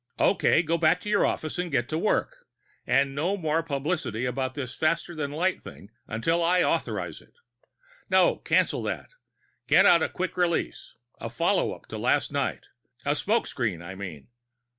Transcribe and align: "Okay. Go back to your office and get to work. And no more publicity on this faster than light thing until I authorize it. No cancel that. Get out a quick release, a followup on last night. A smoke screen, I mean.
"Okay. 0.19 0.63
Go 0.63 0.79
back 0.79 0.99
to 1.01 1.09
your 1.09 1.27
office 1.27 1.59
and 1.59 1.69
get 1.71 1.87
to 1.89 1.97
work. 1.99 2.47
And 2.87 3.13
no 3.13 3.37
more 3.37 3.61
publicity 3.61 4.25
on 4.25 4.51
this 4.55 4.73
faster 4.73 5.13
than 5.13 5.29
light 5.31 5.61
thing 5.61 5.91
until 6.07 6.43
I 6.43 6.63
authorize 6.63 7.21
it. 7.21 7.35
No 8.09 8.37
cancel 8.37 8.81
that. 8.81 9.11
Get 9.67 9.85
out 9.85 10.01
a 10.01 10.09
quick 10.09 10.37
release, 10.37 10.95
a 11.19 11.27
followup 11.29 11.93
on 11.93 12.01
last 12.01 12.31
night. 12.31 12.63
A 13.05 13.15
smoke 13.15 13.45
screen, 13.45 13.83
I 13.83 13.93
mean. 13.93 14.29